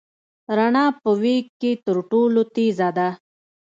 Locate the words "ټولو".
2.11-2.41